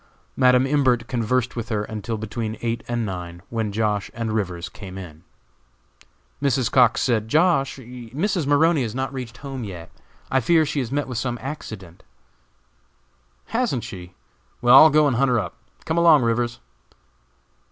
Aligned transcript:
Madam 0.35 0.65
Imbert 0.65 1.07
conversed 1.07 1.55
with 1.55 1.69
her 1.69 1.83
until 1.83 2.17
between 2.17 2.57
eight 2.63 2.81
and 2.87 3.05
nine, 3.05 3.43
when 3.49 3.71
Josh. 3.71 4.09
and 4.15 4.31
Rivers 4.33 4.67
came 4.67 4.97
in. 4.97 5.23
Mrs. 6.41 6.71
Cox 6.71 7.01
said, 7.01 7.27
"Josh., 7.27 7.77
Mrs. 7.77 8.47
Maroney 8.47 8.81
has 8.81 8.95
not 8.95 9.13
reached 9.13 9.37
home 9.37 9.63
yet. 9.63 9.91
I 10.31 10.39
fear 10.39 10.65
she 10.65 10.79
has 10.79 10.91
met 10.91 11.07
with 11.07 11.19
some 11.19 11.37
accident." 11.39 12.01
"Hasn't 13.49 13.83
she? 13.83 14.15
Well, 14.59 14.73
I'll 14.75 14.89
go 14.89 15.05
and 15.05 15.17
hunt 15.17 15.29
her 15.29 15.37
up. 15.39 15.55
Come 15.85 15.99
along, 15.99 16.23
Rivers." 16.23 16.59